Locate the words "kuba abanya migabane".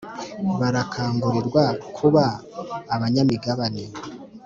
1.97-3.83